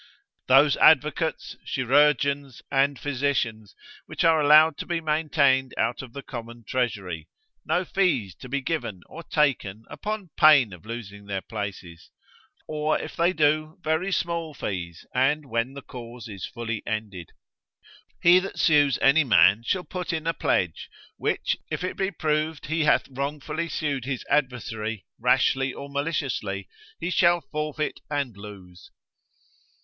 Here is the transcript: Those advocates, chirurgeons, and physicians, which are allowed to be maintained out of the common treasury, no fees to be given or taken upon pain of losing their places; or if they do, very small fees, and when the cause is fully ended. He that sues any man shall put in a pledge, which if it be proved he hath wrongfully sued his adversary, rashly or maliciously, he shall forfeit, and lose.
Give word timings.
Those 0.47 0.77
advocates, 0.77 1.55
chirurgeons, 1.63 2.63
and 2.71 2.97
physicians, 2.99 3.75
which 4.07 4.23
are 4.23 4.41
allowed 4.41 4.75
to 4.79 4.87
be 4.87 4.99
maintained 4.99 5.75
out 5.77 6.01
of 6.01 6.11
the 6.13 6.23
common 6.23 6.63
treasury, 6.65 7.29
no 7.67 7.85
fees 7.85 8.33
to 8.37 8.49
be 8.49 8.61
given 8.61 9.03
or 9.05 9.21
taken 9.21 9.85
upon 9.91 10.31
pain 10.35 10.73
of 10.73 10.87
losing 10.87 11.27
their 11.27 11.43
places; 11.43 12.09
or 12.67 12.97
if 12.99 13.15
they 13.15 13.31
do, 13.31 13.77
very 13.83 14.11
small 14.11 14.55
fees, 14.55 15.05
and 15.13 15.45
when 15.45 15.73
the 15.75 15.83
cause 15.83 16.27
is 16.27 16.47
fully 16.47 16.81
ended. 16.87 17.29
He 18.23 18.39
that 18.39 18.57
sues 18.57 18.97
any 19.03 19.23
man 19.23 19.61
shall 19.61 19.83
put 19.83 20.11
in 20.11 20.25
a 20.25 20.33
pledge, 20.33 20.89
which 21.17 21.57
if 21.69 21.83
it 21.83 21.95
be 21.95 22.09
proved 22.09 22.65
he 22.65 22.85
hath 22.85 23.07
wrongfully 23.07 23.69
sued 23.69 24.05
his 24.05 24.25
adversary, 24.31 25.05
rashly 25.19 25.71
or 25.71 25.89
maliciously, 25.91 26.67
he 26.99 27.11
shall 27.11 27.41
forfeit, 27.51 27.99
and 28.09 28.35
lose. 28.35 28.89